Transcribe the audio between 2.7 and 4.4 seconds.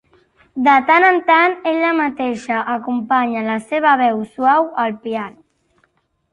acompanya la seva veu